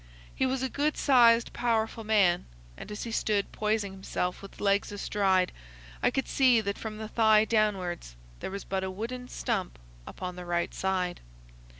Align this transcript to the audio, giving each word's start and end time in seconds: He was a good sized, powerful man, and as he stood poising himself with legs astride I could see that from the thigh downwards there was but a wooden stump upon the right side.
He 0.33 0.47
was 0.47 0.63
a 0.63 0.67
good 0.67 0.97
sized, 0.97 1.53
powerful 1.53 2.03
man, 2.03 2.45
and 2.75 2.91
as 2.91 3.03
he 3.03 3.11
stood 3.11 3.51
poising 3.51 3.91
himself 3.91 4.41
with 4.41 4.59
legs 4.59 4.91
astride 4.91 5.51
I 6.01 6.09
could 6.09 6.27
see 6.27 6.59
that 6.59 6.79
from 6.79 6.97
the 6.97 7.07
thigh 7.07 7.45
downwards 7.45 8.15
there 8.39 8.49
was 8.49 8.63
but 8.63 8.83
a 8.83 8.89
wooden 8.89 9.27
stump 9.27 9.77
upon 10.07 10.35
the 10.37 10.45
right 10.47 10.73
side. 10.73 11.21